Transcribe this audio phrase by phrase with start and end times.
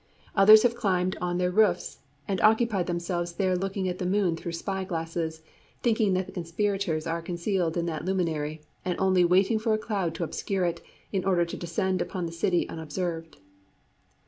[0.35, 4.35] Others have climbed on to their roofs, and occupy themselves there looking at the moon
[4.35, 5.43] through spy glasses,
[5.83, 10.15] thinking that the conspirators are concealed in that luminary, and only waiting for a cloud
[10.15, 13.37] to obscure it, in order to descend upon the city unobserved."